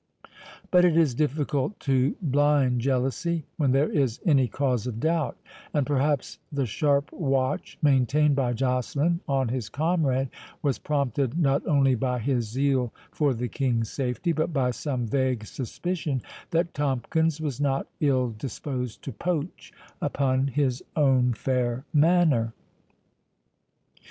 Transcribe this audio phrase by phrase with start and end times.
[0.71, 5.37] But it is difficult to blind jealousy— when there is any cause of doubt;
[5.75, 10.31] and perhaps the sharp watch maintained by Joceline on his comrade,
[10.63, 15.45] was prompted not only by his zeal for the King's safety, but by some vague
[15.45, 19.71] suspicion that Tomkins was not ill disposed to poach
[20.01, 22.55] upon his own fair manor.